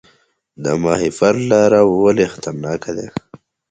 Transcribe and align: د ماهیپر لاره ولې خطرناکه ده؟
د 0.63 0.65
ماهیپر 0.83 1.35
لاره 1.49 1.81
ولې 2.03 2.25
خطرناکه 2.33 2.91
ده؟ 2.97 3.07